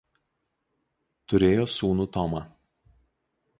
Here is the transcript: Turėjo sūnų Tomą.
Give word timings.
Turėjo 1.33 1.69
sūnų 1.75 2.09
Tomą. 2.19 2.43